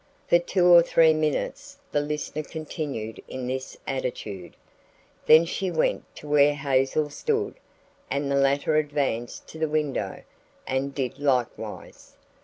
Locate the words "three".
0.81-1.13